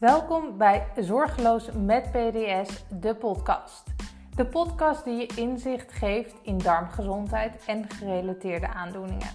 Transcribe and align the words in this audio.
Welkom 0.00 0.58
bij 0.58 0.86
Zorgeloos 0.96 1.70
met 1.72 2.10
PDS, 2.10 2.84
de 3.00 3.14
podcast. 3.14 3.82
De 4.34 4.46
podcast 4.46 5.04
die 5.04 5.16
je 5.16 5.26
inzicht 5.36 5.92
geeft 5.92 6.34
in 6.42 6.58
darmgezondheid 6.58 7.64
en 7.66 7.90
gerelateerde 7.90 8.68
aandoeningen. 8.68 9.28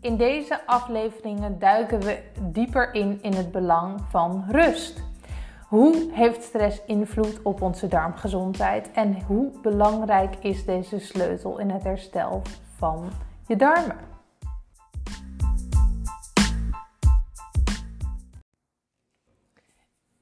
In 0.00 0.16
deze 0.16 0.66
afleveringen 0.66 1.58
duiken 1.58 2.00
we 2.00 2.22
dieper 2.40 2.94
in 2.94 3.22
in 3.22 3.32
het 3.32 3.52
belang 3.52 4.00
van 4.10 4.44
rust. 4.48 5.02
Hoe 5.68 6.10
heeft 6.12 6.42
stress 6.42 6.84
invloed 6.84 7.42
op 7.42 7.62
onze 7.62 7.86
darmgezondheid 7.86 8.90
en 8.92 9.22
hoe 9.22 9.50
belangrijk 9.62 10.36
is 10.36 10.64
deze 10.64 10.98
sleutel 10.98 11.58
in 11.58 11.70
het 11.70 11.82
herstel 11.82 12.42
van 12.76 13.10
je 13.46 13.56
darmen? 13.56 14.15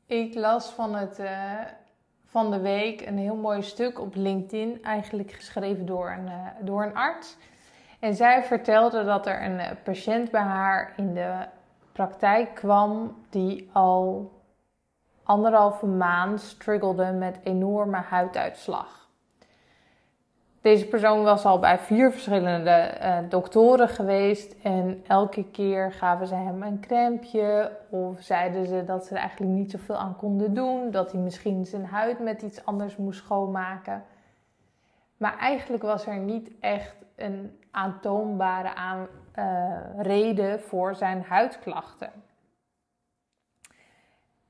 Ik 0.06 0.34
las 0.34 0.70
van, 0.70 0.94
het, 0.94 1.18
uh, 1.18 1.60
van 2.24 2.50
de 2.50 2.60
week 2.60 3.06
een 3.06 3.18
heel 3.18 3.36
mooi 3.36 3.62
stuk 3.62 4.00
op 4.00 4.14
LinkedIn, 4.14 4.82
eigenlijk 4.82 5.32
geschreven 5.32 5.86
door 5.86 6.10
een, 6.10 6.26
uh, 6.26 6.46
door 6.60 6.82
een 6.82 6.94
arts. 6.94 7.36
En 8.00 8.14
zij 8.14 8.44
vertelde 8.44 9.04
dat 9.04 9.26
er 9.26 9.42
een 9.42 9.58
uh, 9.58 9.70
patiënt 9.84 10.30
bij 10.30 10.40
haar 10.40 10.92
in 10.96 11.14
de 11.14 11.46
praktijk 11.92 12.54
kwam 12.54 13.16
die 13.30 13.70
al 13.72 14.32
anderhalve 15.22 15.86
maand 15.86 16.40
struggelde 16.40 17.12
met 17.12 17.40
enorme 17.42 17.96
huiduitslag. 17.96 19.03
Deze 20.64 20.86
persoon 20.86 21.22
was 21.22 21.44
al 21.44 21.58
bij 21.58 21.78
vier 21.78 22.10
verschillende 22.10 22.98
uh, 23.02 23.18
doktoren 23.28 23.88
geweest 23.88 24.56
en 24.62 25.04
elke 25.06 25.50
keer 25.50 25.92
gaven 25.92 26.26
ze 26.26 26.34
hem 26.34 26.62
een 26.62 26.80
crèmpje 26.80 27.76
of 27.90 28.20
zeiden 28.20 28.66
ze 28.66 28.84
dat 28.84 29.06
ze 29.06 29.14
er 29.14 29.20
eigenlijk 29.20 29.52
niet 29.52 29.70
zoveel 29.70 29.96
aan 29.96 30.16
konden 30.16 30.54
doen, 30.54 30.90
dat 30.90 31.12
hij 31.12 31.20
misschien 31.20 31.66
zijn 31.66 31.84
huid 31.84 32.18
met 32.18 32.42
iets 32.42 32.64
anders 32.64 32.96
moest 32.96 33.18
schoonmaken. 33.18 34.04
Maar 35.16 35.38
eigenlijk 35.38 35.82
was 35.82 36.06
er 36.06 36.18
niet 36.18 36.50
echt 36.60 36.96
een 37.16 37.60
aantoonbare 37.70 38.74
aan, 38.74 39.06
uh, 39.38 39.78
reden 39.96 40.60
voor 40.60 40.94
zijn 40.94 41.22
huidklachten. 41.22 42.10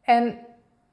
En 0.02 0.38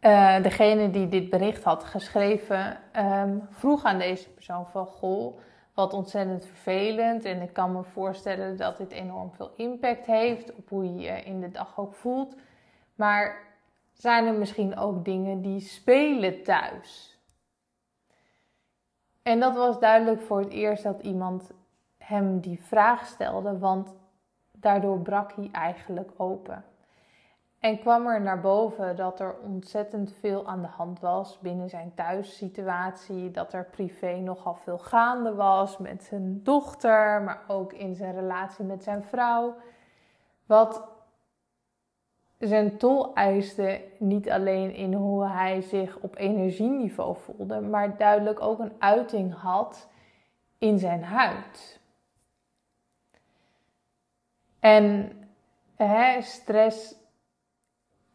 uh, 0.01 0.41
degene 0.41 0.89
die 0.89 1.07
dit 1.07 1.29
bericht 1.29 1.63
had 1.63 1.83
geschreven 1.83 2.79
um, 2.97 3.47
vroeg 3.49 3.83
aan 3.83 3.99
deze 3.99 4.29
persoon 4.29 4.65
van 4.65 4.85
goh, 4.85 5.37
wat 5.73 5.93
ontzettend 5.93 6.45
vervelend 6.45 7.25
en 7.25 7.41
ik 7.41 7.53
kan 7.53 7.71
me 7.71 7.83
voorstellen 7.83 8.57
dat 8.57 8.77
dit 8.77 8.91
enorm 8.91 9.31
veel 9.31 9.51
impact 9.55 10.05
heeft 10.05 10.55
op 10.55 10.69
hoe 10.69 10.83
je 10.83 10.99
je 10.99 11.23
in 11.23 11.41
de 11.41 11.51
dag 11.51 11.79
ook 11.79 11.93
voelt. 11.93 12.35
Maar 12.95 13.49
zijn 13.93 14.25
er 14.25 14.33
misschien 14.33 14.77
ook 14.77 15.05
dingen 15.05 15.41
die 15.41 15.59
spelen 15.59 16.43
thuis? 16.43 17.19
En 19.23 19.39
dat 19.39 19.55
was 19.55 19.79
duidelijk 19.79 20.21
voor 20.21 20.39
het 20.39 20.51
eerst 20.51 20.83
dat 20.83 21.01
iemand 21.01 21.51
hem 21.97 22.39
die 22.39 22.61
vraag 22.63 23.05
stelde, 23.05 23.57
want 23.57 23.93
daardoor 24.51 24.99
brak 24.99 25.33
hij 25.35 25.49
eigenlijk 25.51 26.11
open. 26.17 26.63
En 27.61 27.79
kwam 27.79 28.07
er 28.07 28.21
naar 28.21 28.39
boven 28.39 28.95
dat 28.95 29.19
er 29.19 29.35
ontzettend 29.43 30.13
veel 30.19 30.47
aan 30.47 30.61
de 30.61 30.67
hand 30.67 30.99
was 30.99 31.39
binnen 31.39 31.69
zijn 31.69 31.93
thuissituatie. 31.95 33.31
Dat 33.31 33.53
er 33.53 33.65
privé 33.65 34.15
nogal 34.15 34.53
veel 34.53 34.77
gaande 34.77 35.33
was 35.35 35.77
met 35.77 36.03
zijn 36.03 36.43
dochter, 36.43 37.21
maar 37.21 37.41
ook 37.47 37.73
in 37.73 37.95
zijn 37.95 38.13
relatie 38.13 38.65
met 38.65 38.83
zijn 38.83 39.03
vrouw. 39.03 39.55
Wat 40.45 40.87
zijn 42.37 42.77
tol 42.77 43.13
eiste 43.13 43.81
niet 43.97 44.29
alleen 44.29 44.73
in 44.73 44.93
hoe 44.93 45.27
hij 45.27 45.61
zich 45.61 45.97
op 45.97 46.17
energieniveau 46.17 47.15
voelde, 47.15 47.59
maar 47.59 47.97
duidelijk 47.97 48.41
ook 48.41 48.59
een 48.59 48.75
uiting 48.79 49.33
had 49.33 49.89
in 50.57 50.79
zijn 50.79 51.03
huid. 51.03 51.79
En 54.59 55.11
hè, 55.75 56.21
stress 56.21 56.99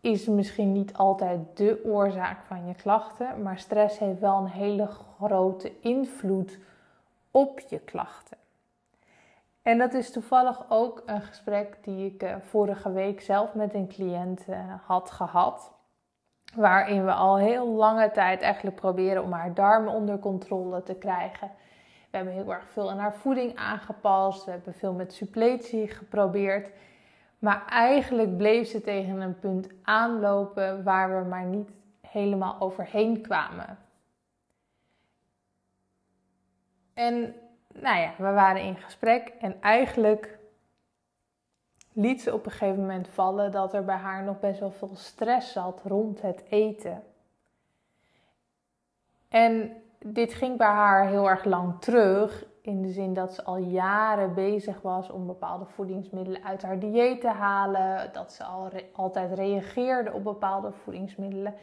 is 0.06 0.26
misschien 0.26 0.72
niet 0.72 0.94
altijd 0.94 1.40
de 1.54 1.80
oorzaak 1.84 2.44
van 2.44 2.66
je 2.66 2.74
klachten, 2.74 3.42
maar 3.42 3.58
stress 3.58 3.98
heeft 3.98 4.20
wel 4.20 4.36
een 4.38 4.46
hele 4.46 4.86
grote 4.86 5.72
invloed 5.80 6.58
op 7.30 7.60
je 7.60 7.78
klachten. 7.78 8.36
En 9.62 9.78
dat 9.78 9.94
is 9.94 10.10
toevallig 10.12 10.64
ook 10.68 11.02
een 11.06 11.22
gesprek 11.22 11.78
die 11.82 12.12
ik 12.12 12.22
eh, 12.22 12.34
vorige 12.40 12.92
week 12.92 13.20
zelf 13.20 13.54
met 13.54 13.74
een 13.74 13.88
cliënt 13.88 14.44
uh, 14.48 14.58
had 14.84 15.10
gehad. 15.10 15.72
Waarin 16.54 17.04
we 17.04 17.12
al 17.12 17.36
heel 17.36 17.66
lange 17.66 18.10
tijd 18.10 18.40
eigenlijk 18.40 18.76
proberen 18.76 19.22
om 19.22 19.32
haar 19.32 19.54
darmen 19.54 19.92
onder 19.92 20.18
controle 20.18 20.82
te 20.82 20.94
krijgen. 20.94 21.50
We 22.10 22.16
hebben 22.16 22.34
heel 22.34 22.52
erg 22.52 22.68
veel 22.68 22.90
aan 22.90 22.98
haar 22.98 23.14
voeding 23.14 23.56
aangepast. 23.56 24.44
We 24.44 24.50
hebben 24.50 24.74
veel 24.74 24.92
met 24.92 25.12
suppletie 25.12 25.88
geprobeerd. 25.88 26.70
Maar 27.38 27.66
eigenlijk 27.66 28.36
bleef 28.36 28.68
ze 28.68 28.80
tegen 28.80 29.20
een 29.20 29.38
punt 29.38 29.68
aanlopen 29.82 30.84
waar 30.84 31.22
we 31.22 31.28
maar 31.28 31.44
niet 31.44 31.70
helemaal 32.00 32.60
overheen 32.60 33.20
kwamen. 33.20 33.78
En 36.94 37.34
nou 37.68 37.98
ja, 37.98 38.12
we 38.18 38.30
waren 38.32 38.62
in 38.62 38.76
gesprek 38.76 39.28
en 39.28 39.60
eigenlijk 39.60 40.38
liet 41.92 42.22
ze 42.22 42.32
op 42.34 42.46
een 42.46 42.52
gegeven 42.52 42.80
moment 42.80 43.08
vallen 43.08 43.52
dat 43.52 43.74
er 43.74 43.84
bij 43.84 43.96
haar 43.96 44.24
nog 44.24 44.40
best 44.40 44.60
wel 44.60 44.70
veel 44.70 44.96
stress 44.96 45.52
zat 45.52 45.82
rond 45.84 46.22
het 46.22 46.44
eten. 46.48 47.02
En 49.28 49.82
dit 49.98 50.34
ging 50.34 50.56
bij 50.56 50.66
haar 50.66 51.06
heel 51.06 51.28
erg 51.28 51.44
lang 51.44 51.80
terug 51.80 52.44
in 52.66 52.82
de 52.82 52.90
zin 52.90 53.14
dat 53.14 53.34
ze 53.34 53.44
al 53.44 53.56
jaren 53.56 54.34
bezig 54.34 54.82
was 54.82 55.10
om 55.10 55.26
bepaalde 55.26 55.64
voedingsmiddelen 55.64 56.44
uit 56.44 56.62
haar 56.62 56.78
dieet 56.78 57.20
te 57.20 57.28
halen. 57.28 58.10
Dat 58.12 58.32
ze 58.32 58.44
al 58.44 58.70
altijd 58.92 59.32
reageerde 59.32 60.12
op 60.12 60.24
bepaalde 60.24 60.72
voedingsmiddelen. 60.72 61.54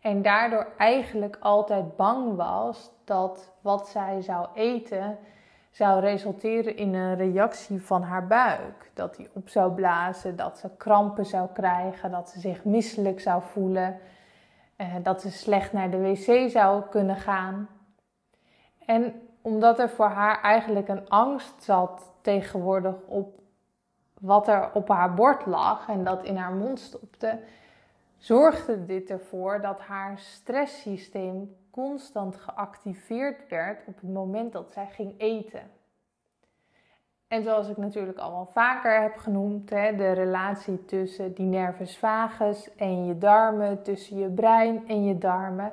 En 0.00 0.22
daardoor 0.22 0.66
eigenlijk 0.76 1.36
altijd 1.40 1.96
bang 1.96 2.36
was 2.36 2.90
dat 3.04 3.52
wat 3.60 3.88
zij 3.88 4.20
zou 4.20 4.46
eten 4.54 5.18
zou 5.70 6.00
resulteren 6.00 6.76
in 6.76 6.94
een 6.94 7.16
reactie 7.16 7.82
van 7.82 8.02
haar 8.02 8.26
buik. 8.26 8.90
Dat 8.94 9.16
die 9.16 9.28
op 9.34 9.48
zou 9.48 9.72
blazen, 9.72 10.36
dat 10.36 10.58
ze 10.58 10.76
krampen 10.76 11.26
zou 11.26 11.48
krijgen, 11.52 12.10
dat 12.10 12.28
ze 12.28 12.40
zich 12.40 12.64
misselijk 12.64 13.20
zou 13.20 13.42
voelen, 13.42 13.98
eh, 14.76 14.94
dat 15.02 15.20
ze 15.20 15.30
slecht 15.30 15.72
naar 15.72 15.90
de 15.90 15.98
wc 15.98 16.50
zou 16.50 16.82
kunnen 16.90 17.16
gaan. 17.16 17.68
En 18.86 19.25
omdat 19.46 19.78
er 19.78 19.88
voor 19.88 20.08
haar 20.08 20.42
eigenlijk 20.42 20.88
een 20.88 21.08
angst 21.08 21.62
zat 21.62 22.12
tegenwoordig 22.20 22.94
op 23.06 23.38
wat 24.20 24.48
er 24.48 24.70
op 24.72 24.88
haar 24.88 25.14
bord 25.14 25.46
lag 25.46 25.88
en 25.88 26.04
dat 26.04 26.24
in 26.24 26.36
haar 26.36 26.52
mond 26.52 26.80
stopte, 26.80 27.38
zorgde 28.16 28.84
dit 28.84 29.10
ervoor 29.10 29.60
dat 29.60 29.80
haar 29.80 30.18
stresssysteem 30.18 31.56
constant 31.70 32.36
geactiveerd 32.36 33.48
werd 33.48 33.86
op 33.86 34.00
het 34.00 34.12
moment 34.12 34.52
dat 34.52 34.70
zij 34.72 34.86
ging 34.86 35.14
eten. 35.18 35.70
En 37.28 37.42
zoals 37.42 37.68
ik 37.68 37.76
natuurlijk 37.76 38.18
al 38.18 38.30
wel 38.30 38.48
vaker 38.52 39.02
heb 39.02 39.16
genoemd, 39.16 39.70
hè, 39.70 39.96
de 39.96 40.12
relatie 40.12 40.84
tussen 40.84 41.34
die 41.34 41.46
nervus 41.46 41.98
vagus 41.98 42.74
en 42.76 43.06
je 43.06 43.18
darmen, 43.18 43.82
tussen 43.82 44.18
je 44.18 44.28
brein 44.28 44.88
en 44.88 45.04
je 45.04 45.18
darmen, 45.18 45.72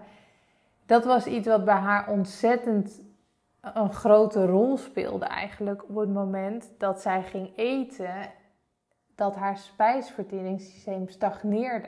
dat 0.86 1.06
was 1.06 1.26
iets 1.26 1.48
wat 1.48 1.66
bij 1.66 1.76
haar 1.76 2.10
ontzettend 2.10 3.03
een 3.64 3.94
grote 3.94 4.46
rol 4.46 4.78
speelde 4.78 5.26
eigenlijk 5.26 5.84
op 5.90 5.96
het 5.96 6.14
moment 6.14 6.72
dat 6.78 7.02
zij 7.02 7.24
ging 7.24 7.52
eten, 7.56 8.32
dat 9.16 9.36
haar 9.36 9.58
spijsverteringssysteem 9.58 11.10
stagneerde. 11.10 11.88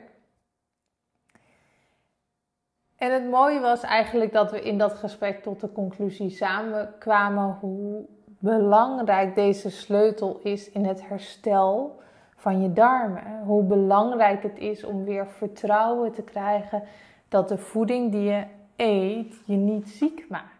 En 2.96 3.12
het 3.12 3.30
mooie 3.30 3.60
was 3.60 3.82
eigenlijk 3.82 4.32
dat 4.32 4.50
we 4.50 4.60
in 4.60 4.78
dat 4.78 4.94
gesprek 4.94 5.42
tot 5.42 5.60
de 5.60 5.72
conclusie 5.72 6.30
samen 6.30 6.94
kwamen 6.98 7.58
hoe 7.60 8.06
belangrijk 8.38 9.34
deze 9.34 9.70
sleutel 9.70 10.40
is 10.42 10.70
in 10.70 10.84
het 10.84 11.08
herstel 11.08 12.00
van 12.36 12.62
je 12.62 12.72
darmen. 12.72 13.42
Hoe 13.44 13.62
belangrijk 13.62 14.42
het 14.42 14.58
is 14.58 14.84
om 14.84 15.04
weer 15.04 15.26
vertrouwen 15.26 16.12
te 16.12 16.22
krijgen 16.22 16.82
dat 17.28 17.48
de 17.48 17.58
voeding 17.58 18.12
die 18.12 18.30
je 18.30 18.44
eet 18.76 19.34
je 19.46 19.56
niet 19.56 19.88
ziek 19.88 20.26
maakt. 20.28 20.55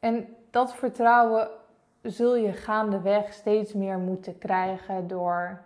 En 0.00 0.36
dat 0.50 0.74
vertrouwen 0.74 1.48
zul 2.02 2.36
je 2.36 2.52
gaandeweg 2.52 3.32
steeds 3.32 3.72
meer 3.72 3.98
moeten 3.98 4.38
krijgen 4.38 5.08
door 5.08 5.62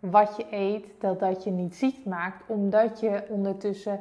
wat 0.00 0.36
je 0.36 0.46
eet, 0.50 0.86
dat 1.00 1.20
dat 1.20 1.44
je 1.44 1.50
niet 1.50 1.76
ziek 1.76 2.04
maakt, 2.04 2.42
omdat 2.46 3.00
je 3.00 3.24
ondertussen 3.28 4.00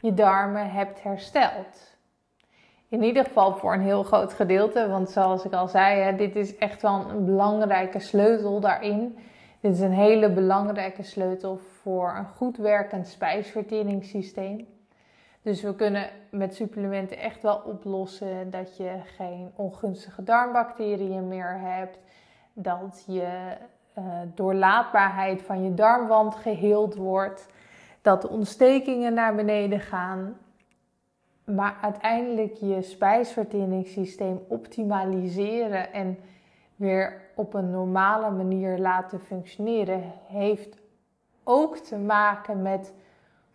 je 0.00 0.14
darmen 0.14 0.70
hebt 0.70 1.02
hersteld. 1.02 1.98
In 2.88 3.02
ieder 3.02 3.24
geval 3.24 3.56
voor 3.56 3.72
een 3.72 3.80
heel 3.80 4.02
groot 4.02 4.32
gedeelte, 4.32 4.88
want 4.88 5.10
zoals 5.10 5.44
ik 5.44 5.52
al 5.52 5.68
zei, 5.68 6.16
dit 6.16 6.36
is 6.36 6.56
echt 6.56 6.82
wel 6.82 7.10
een 7.10 7.24
belangrijke 7.24 7.98
sleutel 8.00 8.60
daarin. 8.60 9.18
Dit 9.60 9.72
is 9.72 9.80
een 9.80 9.92
hele 9.92 10.30
belangrijke 10.30 11.02
sleutel 11.02 11.56
voor 11.56 12.14
een 12.16 12.26
goed 12.26 12.56
werkend 12.56 13.08
spijsverteringssysteem. 13.08 14.79
Dus 15.42 15.62
we 15.62 15.74
kunnen 15.74 16.10
met 16.30 16.54
supplementen 16.54 17.18
echt 17.18 17.42
wel 17.42 17.62
oplossen 17.64 18.50
dat 18.50 18.76
je 18.76 19.00
geen 19.04 19.52
ongunstige 19.54 20.22
darmbacteriën 20.22 21.28
meer 21.28 21.58
hebt, 21.60 21.98
dat 22.52 23.04
je 23.06 23.56
uh, 23.98 24.04
doorlaatbaarheid 24.34 25.42
van 25.42 25.64
je 25.64 25.74
darmwand 25.74 26.34
geheeld 26.34 26.94
wordt, 26.94 27.48
dat 28.02 28.22
de 28.22 28.28
ontstekingen 28.28 29.14
naar 29.14 29.34
beneden 29.34 29.80
gaan. 29.80 30.36
Maar 31.44 31.76
uiteindelijk 31.82 32.54
je 32.54 32.82
spijsverteringssysteem 32.82 34.40
optimaliseren 34.48 35.92
en 35.92 36.18
weer 36.76 37.20
op 37.34 37.54
een 37.54 37.70
normale 37.70 38.30
manier 38.30 38.78
laten 38.78 39.20
functioneren, 39.20 40.02
heeft 40.26 40.76
ook 41.44 41.76
te 41.76 41.96
maken 41.96 42.62
met 42.62 42.92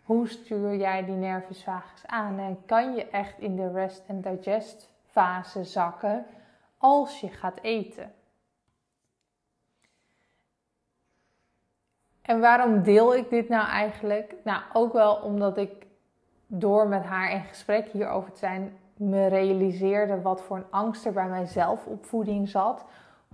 hoe 0.06 0.28
stuur 0.28 0.76
jij 0.76 1.04
die 1.04 1.14
nervus 1.14 1.64
vagus 1.64 2.06
aan 2.06 2.38
en 2.38 2.58
kan 2.66 2.94
je 2.94 3.08
echt 3.08 3.38
in 3.38 3.56
de 3.56 3.72
rest 3.72 4.04
and 4.08 4.24
digest 4.24 4.90
fase 5.06 5.64
zakken 5.64 6.26
als 6.78 7.20
je 7.20 7.28
gaat 7.28 7.58
eten. 7.62 8.12
En 12.22 12.40
waarom 12.40 12.82
deel 12.82 13.14
ik 13.14 13.30
dit 13.30 13.48
nou 13.48 13.68
eigenlijk? 13.68 14.34
Nou, 14.44 14.62
ook 14.72 14.92
wel 14.92 15.14
omdat 15.14 15.56
ik 15.56 15.86
door 16.46 16.88
met 16.88 17.04
haar 17.04 17.30
in 17.30 17.42
gesprek 17.42 17.88
hierover 17.88 18.32
te 18.32 18.38
zijn, 18.38 18.78
me 18.96 19.26
realiseerde 19.26 20.20
wat 20.22 20.42
voor 20.42 20.56
een 20.56 20.70
angst 20.70 21.06
er 21.06 21.12
bij 21.12 21.28
mijzelf 21.28 21.86
op 21.86 22.04
voeding 22.04 22.48
zat. 22.48 22.84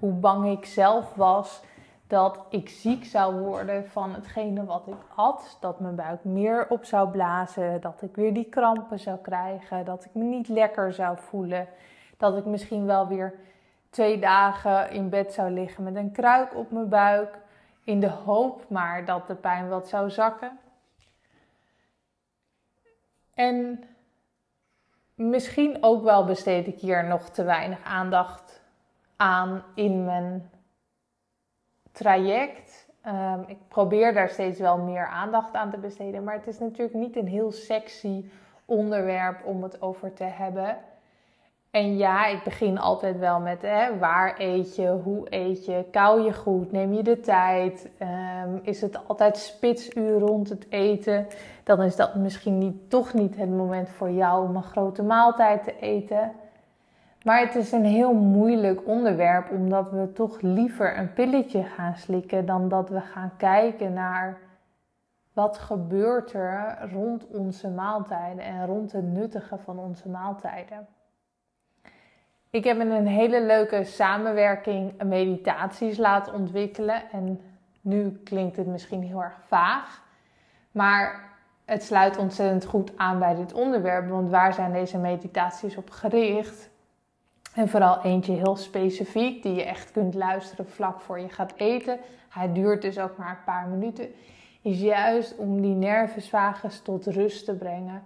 Hoe 0.00 0.12
bang 0.12 0.58
ik 0.58 0.64
zelf 0.64 1.14
was 1.14 1.62
dat 2.12 2.38
ik 2.48 2.68
ziek 2.68 3.04
zou 3.04 3.40
worden 3.40 3.88
van 3.88 4.14
hetgene 4.14 4.64
wat 4.64 4.86
ik 4.86 5.02
had. 5.08 5.56
Dat 5.60 5.80
mijn 5.80 5.94
buik 5.94 6.24
meer 6.24 6.68
op 6.68 6.84
zou 6.84 7.10
blazen. 7.10 7.80
Dat 7.80 8.02
ik 8.02 8.16
weer 8.16 8.34
die 8.34 8.48
krampen 8.48 8.98
zou 8.98 9.18
krijgen. 9.18 9.84
Dat 9.84 10.04
ik 10.04 10.14
me 10.14 10.24
niet 10.24 10.48
lekker 10.48 10.92
zou 10.92 11.18
voelen. 11.18 11.68
Dat 12.16 12.36
ik 12.36 12.44
misschien 12.44 12.86
wel 12.86 13.08
weer 13.08 13.34
twee 13.90 14.18
dagen 14.18 14.90
in 14.90 15.08
bed 15.08 15.32
zou 15.32 15.50
liggen 15.50 15.84
met 15.84 15.96
een 15.96 16.12
kruik 16.12 16.56
op 16.56 16.70
mijn 16.70 16.88
buik. 16.88 17.38
In 17.84 18.00
de 18.00 18.10
hoop 18.10 18.64
maar 18.68 19.04
dat 19.04 19.26
de 19.26 19.34
pijn 19.34 19.68
wat 19.68 19.88
zou 19.88 20.10
zakken. 20.10 20.58
En 23.34 23.84
misschien 25.14 25.78
ook 25.80 26.02
wel 26.02 26.24
besteed 26.24 26.66
ik 26.66 26.80
hier 26.80 27.04
nog 27.04 27.28
te 27.28 27.44
weinig 27.44 27.84
aandacht 27.84 28.60
aan 29.16 29.62
in 29.74 30.04
mijn 30.04 30.50
traject. 31.92 32.88
Ehm, 33.02 33.40
ik 33.46 33.58
probeer 33.68 34.14
daar 34.14 34.28
steeds 34.28 34.58
wel 34.58 34.78
meer 34.78 35.06
aandacht 35.06 35.54
aan 35.54 35.70
te 35.70 35.78
besteden. 35.78 36.24
Maar 36.24 36.34
het 36.34 36.46
is 36.46 36.58
natuurlijk 36.58 36.96
niet 36.96 37.16
een 37.16 37.28
heel 37.28 37.52
sexy 37.52 38.24
onderwerp 38.64 39.44
om 39.44 39.62
het 39.62 39.82
over 39.82 40.12
te 40.12 40.24
hebben. 40.24 40.76
En 41.72 41.96
ja, 41.96 42.26
ik 42.26 42.42
begin 42.44 42.78
altijd 42.78 43.18
wel 43.18 43.40
met 43.40 43.62
hè, 43.62 43.98
waar 43.98 44.34
eet 44.38 44.76
je, 44.76 44.88
hoe 44.88 45.26
eet 45.28 45.64
je, 45.64 45.84
kou 45.90 46.22
je 46.22 46.32
goed, 46.32 46.72
neem 46.72 46.92
je 46.92 47.02
de 47.02 47.20
tijd, 47.20 47.90
ehm, 47.98 48.58
is 48.62 48.80
het 48.80 49.08
altijd 49.08 49.36
spitsuur 49.36 50.18
rond 50.18 50.48
het 50.48 50.66
eten, 50.68 51.26
dan 51.64 51.82
is 51.82 51.96
dat 51.96 52.14
misschien 52.14 52.58
niet, 52.58 52.90
toch 52.90 53.14
niet 53.14 53.36
het 53.36 53.50
moment 53.50 53.88
voor 53.88 54.10
jou 54.10 54.48
om 54.48 54.56
een 54.56 54.62
grote 54.62 55.02
maaltijd 55.02 55.64
te 55.64 55.78
eten. 55.80 56.32
Maar 57.24 57.40
het 57.40 57.54
is 57.54 57.72
een 57.72 57.84
heel 57.84 58.14
moeilijk 58.14 58.86
onderwerp, 58.86 59.50
omdat 59.50 59.90
we 59.90 60.12
toch 60.12 60.40
liever 60.40 60.98
een 60.98 61.12
pilletje 61.12 61.62
gaan 61.62 61.96
slikken 61.96 62.46
dan 62.46 62.68
dat 62.68 62.88
we 62.88 63.00
gaan 63.00 63.32
kijken 63.36 63.92
naar 63.92 64.38
wat 65.32 65.58
gebeurt 65.58 66.32
er 66.32 66.88
rond 66.92 67.26
onze 67.26 67.68
maaltijden 67.68 68.44
en 68.44 68.66
rond 68.66 68.92
het 68.92 69.04
nuttige 69.04 69.58
van 69.58 69.78
onze 69.78 70.08
maaltijden. 70.08 70.86
Ik 72.50 72.64
heb 72.64 72.78
een 72.78 73.06
hele 73.06 73.42
leuke 73.42 73.84
samenwerking 73.84 75.02
meditaties 75.02 75.98
laten 75.98 76.34
ontwikkelen 76.34 77.10
en 77.10 77.40
nu 77.80 78.20
klinkt 78.24 78.56
het 78.56 78.66
misschien 78.66 79.02
heel 79.02 79.22
erg 79.22 79.38
vaag, 79.46 80.02
maar 80.70 81.30
het 81.64 81.82
sluit 81.82 82.18
ontzettend 82.18 82.64
goed 82.64 82.92
aan 82.96 83.18
bij 83.18 83.34
dit 83.34 83.52
onderwerp, 83.52 84.08
want 84.08 84.30
waar 84.30 84.54
zijn 84.54 84.72
deze 84.72 84.98
meditaties 84.98 85.76
op 85.76 85.90
gericht? 85.90 86.70
En 87.54 87.68
vooral 87.68 88.02
eentje 88.02 88.32
heel 88.32 88.56
specifiek, 88.56 89.42
die 89.42 89.54
je 89.54 89.64
echt 89.64 89.90
kunt 89.90 90.14
luisteren 90.14 90.68
vlak 90.68 91.00
voor 91.00 91.20
je 91.20 91.28
gaat 91.28 91.52
eten. 91.56 91.98
Hij 92.28 92.52
duurt 92.52 92.82
dus 92.82 92.98
ook 92.98 93.16
maar 93.16 93.30
een 93.30 93.44
paar 93.44 93.68
minuten. 93.68 94.08
Is 94.62 94.80
juist 94.80 95.36
om 95.36 95.60
die 95.60 95.74
nervus 95.74 96.28
vagus 96.28 96.80
tot 96.80 97.06
rust 97.06 97.44
te 97.44 97.54
brengen. 97.54 98.02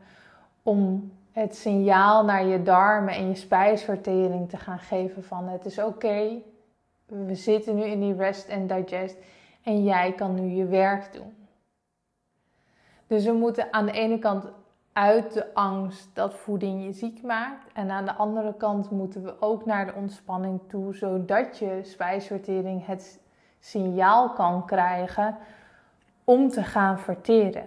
Om 0.62 1.12
het 1.32 1.56
signaal 1.56 2.24
naar 2.24 2.46
je 2.46 2.62
darmen 2.62 3.14
en 3.14 3.28
je 3.28 3.34
spijsvertering 3.34 4.48
te 4.48 4.56
gaan 4.56 4.78
geven 4.78 5.24
van 5.24 5.48
het 5.48 5.64
is 5.64 5.78
oké. 5.78 6.42
we 7.06 7.34
zitten 7.34 7.74
nu 7.74 7.84
in 7.84 8.00
die 8.00 8.14
rest 8.14 8.50
and 8.50 8.68
digest. 8.68 9.16
En 9.62 9.84
jij 9.84 10.12
kan 10.12 10.34
nu 10.34 10.56
je 10.56 10.66
werk 10.66 11.12
doen. 11.12 11.34
Dus 13.06 13.24
we 13.24 13.32
moeten 13.32 13.72
aan 13.72 13.86
de 13.86 13.92
ene 13.92 14.18
kant 14.18 14.44
uit 14.96 15.32
de 15.32 15.54
angst 15.54 16.08
dat 16.12 16.34
voeding 16.34 16.84
je 16.84 16.92
ziek 16.92 17.22
maakt. 17.22 17.72
En 17.72 17.90
aan 17.90 18.04
de 18.04 18.14
andere 18.14 18.54
kant 18.54 18.90
moeten 18.90 19.22
we 19.22 19.40
ook 19.40 19.64
naar 19.64 19.86
de 19.86 19.94
ontspanning 19.94 20.60
toe, 20.68 20.94
zodat 20.94 21.58
je 21.58 21.80
spijsvertering 21.82 22.86
het 22.86 23.20
signaal 23.58 24.30
kan 24.30 24.66
krijgen 24.66 25.36
om 26.24 26.48
te 26.48 26.62
gaan 26.62 26.98
verteren. 26.98 27.66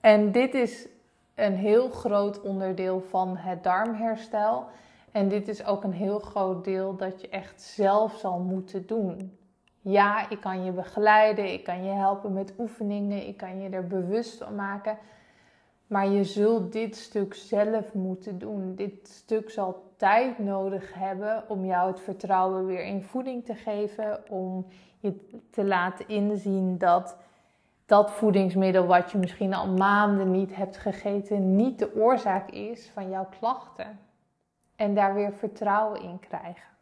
En 0.00 0.32
dit 0.32 0.54
is 0.54 0.88
een 1.34 1.54
heel 1.54 1.88
groot 1.88 2.40
onderdeel 2.40 3.00
van 3.00 3.36
het 3.36 3.62
darmherstel. 3.62 4.66
En 5.12 5.28
dit 5.28 5.48
is 5.48 5.64
ook 5.64 5.84
een 5.84 5.92
heel 5.92 6.18
groot 6.18 6.64
deel 6.64 6.96
dat 6.96 7.20
je 7.20 7.28
echt 7.28 7.62
zelf 7.62 8.16
zal 8.16 8.38
moeten 8.38 8.86
doen. 8.86 9.38
Ja, 9.88 10.30
ik 10.30 10.40
kan 10.40 10.64
je 10.64 10.72
begeleiden, 10.72 11.52
ik 11.52 11.64
kan 11.64 11.84
je 11.84 11.90
helpen 11.90 12.32
met 12.32 12.54
oefeningen, 12.58 13.26
ik 13.26 13.36
kan 13.36 13.60
je 13.60 13.68
er 13.68 13.86
bewust 13.86 14.38
van 14.38 14.54
maken. 14.54 14.98
Maar 15.86 16.08
je 16.08 16.24
zult 16.24 16.72
dit 16.72 16.96
stuk 16.96 17.34
zelf 17.34 17.94
moeten 17.94 18.38
doen. 18.38 18.74
Dit 18.74 19.08
stuk 19.08 19.50
zal 19.50 19.92
tijd 19.96 20.38
nodig 20.38 20.94
hebben 20.94 21.44
om 21.48 21.64
jou 21.64 21.90
het 21.90 22.00
vertrouwen 22.00 22.66
weer 22.66 22.84
in 22.84 23.02
voeding 23.02 23.44
te 23.44 23.54
geven. 23.54 24.30
Om 24.30 24.66
je 24.98 25.28
te 25.50 25.64
laten 25.64 26.08
inzien 26.08 26.78
dat 26.78 27.16
dat 27.84 28.10
voedingsmiddel 28.10 28.86
wat 28.86 29.10
je 29.10 29.18
misschien 29.18 29.54
al 29.54 29.68
maanden 29.68 30.30
niet 30.30 30.56
hebt 30.56 30.76
gegeten, 30.76 31.56
niet 31.56 31.78
de 31.78 31.94
oorzaak 31.94 32.50
is 32.50 32.90
van 32.90 33.10
jouw 33.10 33.28
klachten. 33.38 33.98
En 34.76 34.94
daar 34.94 35.14
weer 35.14 35.32
vertrouwen 35.32 36.02
in 36.02 36.18
krijgen. 36.18 36.75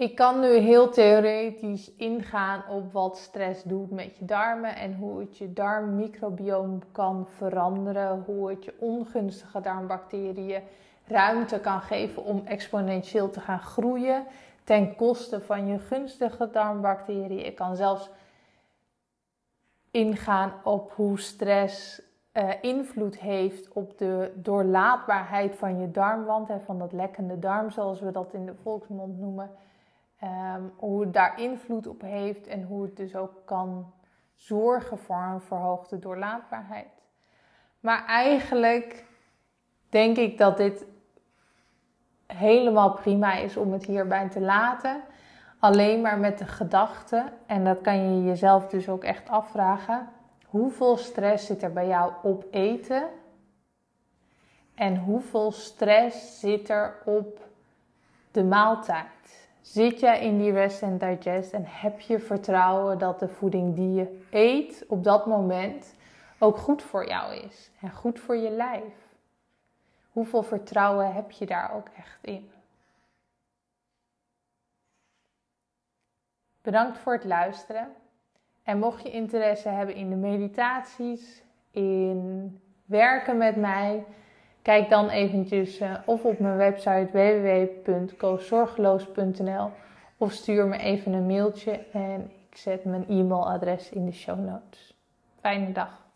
Ik 0.00 0.14
kan 0.14 0.40
nu 0.40 0.56
heel 0.56 0.90
theoretisch 0.90 1.94
ingaan 1.96 2.62
op 2.68 2.92
wat 2.92 3.18
stress 3.18 3.62
doet 3.62 3.90
met 3.90 4.16
je 4.16 4.24
darmen 4.24 4.76
en 4.76 4.94
hoe 4.94 5.20
het 5.20 5.38
je 5.38 5.52
darmmicrobioom 5.52 6.82
kan 6.92 7.26
veranderen, 7.36 8.22
hoe 8.26 8.50
het 8.50 8.64
je 8.64 8.74
ongunstige 8.78 9.60
darmbacteriën 9.60 10.62
ruimte 11.06 11.60
kan 11.60 11.80
geven 11.80 12.24
om 12.24 12.42
exponentieel 12.44 13.30
te 13.30 13.40
gaan 13.40 13.60
groeien 13.60 14.24
ten 14.64 14.96
koste 14.96 15.40
van 15.40 15.66
je 15.66 15.78
gunstige 15.78 16.50
darmbacteriën. 16.50 17.46
Ik 17.46 17.54
kan 17.54 17.76
zelfs 17.76 18.10
ingaan 19.90 20.52
op 20.64 20.92
hoe 20.92 21.18
stress 21.18 22.02
uh, 22.32 22.50
invloed 22.60 23.18
heeft 23.18 23.72
op 23.72 23.98
de 23.98 24.32
doorlaatbaarheid 24.34 25.54
van 25.54 25.80
je 25.80 25.90
darmwand, 25.90 26.48
hè, 26.48 26.60
van 26.60 26.78
dat 26.78 26.92
lekkende 26.92 27.38
darm, 27.38 27.70
zoals 27.70 28.00
we 28.00 28.10
dat 28.10 28.32
in 28.32 28.46
de 28.46 28.54
volksmond 28.62 29.18
noemen. 29.18 29.50
Ehm, 30.20 30.62
hoe 30.76 31.00
het 31.00 31.12
daar 31.12 31.40
invloed 31.40 31.86
op 31.86 32.00
heeft 32.00 32.46
en 32.46 32.62
hoe 32.62 32.82
het 32.82 32.96
dus 32.96 33.16
ook 33.16 33.32
kan 33.44 33.92
zorgen 34.34 34.98
voor 34.98 35.16
een 35.16 35.40
verhoogde 35.40 35.98
doorlaatbaarheid. 35.98 37.02
Maar 37.80 38.06
eigenlijk 38.06 39.04
denk 39.88 40.16
ik 40.16 40.38
dat 40.38 40.56
dit 40.56 40.84
helemaal 42.26 42.92
prima 42.92 43.34
is 43.34 43.56
om 43.56 43.72
het 43.72 43.84
hierbij 43.84 44.28
te 44.28 44.40
laten. 44.40 45.00
Alleen 45.58 46.00
maar 46.00 46.18
met 46.18 46.38
de 46.38 46.46
gedachte, 46.46 47.32
en 47.46 47.64
dat 47.64 47.80
kan 47.80 48.14
je 48.14 48.24
jezelf 48.24 48.66
dus 48.66 48.88
ook 48.88 49.04
echt 49.04 49.28
afvragen: 49.28 50.08
hoeveel 50.46 50.96
stress 50.96 51.46
zit 51.46 51.62
er 51.62 51.72
bij 51.72 51.86
jou 51.86 52.12
op 52.22 52.44
eten? 52.50 53.08
En 54.74 54.96
hoeveel 54.96 55.52
stress 55.52 56.40
zit 56.40 56.68
er 56.68 57.02
op 57.04 57.40
de 58.30 58.44
maaltijd? 58.44 59.49
Zit 59.70 60.00
jij 60.00 60.20
in 60.20 60.38
die 60.38 60.52
rest 60.52 60.82
and 60.82 61.00
digest 61.00 61.52
en 61.52 61.64
heb 61.66 62.00
je 62.00 62.18
vertrouwen 62.18 62.98
dat 62.98 63.18
de 63.18 63.28
voeding 63.28 63.74
die 63.74 63.92
je 63.92 64.20
eet 64.30 64.84
op 64.88 65.04
dat 65.04 65.26
moment 65.26 65.94
ook 66.38 66.56
goed 66.56 66.82
voor 66.82 67.08
jou 67.08 67.34
is 67.34 67.70
en 67.80 67.90
goed 67.90 68.20
voor 68.20 68.36
je 68.36 68.50
lijf? 68.50 68.94
Hoeveel 70.12 70.42
vertrouwen 70.42 71.12
heb 71.14 71.30
je 71.30 71.46
daar 71.46 71.74
ook 71.74 71.88
echt 71.96 72.18
in? 72.20 72.50
Bedankt 76.62 76.98
voor 76.98 77.12
het 77.12 77.24
luisteren. 77.24 77.92
En 78.62 78.78
mocht 78.78 79.02
je 79.02 79.10
interesse 79.10 79.68
hebben 79.68 79.94
in 79.94 80.10
de 80.10 80.16
meditaties, 80.16 81.42
in 81.70 82.60
werken 82.84 83.36
met 83.36 83.56
mij, 83.56 84.04
kijk 84.62 84.88
dan 84.88 85.08
eventjes 85.08 85.80
uh, 85.80 85.94
of 86.04 86.24
op 86.24 86.38
mijn 86.38 86.56
website 86.56 87.08
www.koozorgeloos.nl 87.12 89.70
of 90.16 90.32
stuur 90.32 90.66
me 90.66 90.78
even 90.78 91.12
een 91.12 91.26
mailtje 91.26 91.80
en 91.92 92.30
ik 92.50 92.56
zet 92.56 92.84
mijn 92.84 93.04
e-mailadres 93.08 93.90
in 93.90 94.06
de 94.06 94.12
show 94.12 94.38
notes. 94.38 94.94
Fijne 95.40 95.72
dag. 95.72 96.09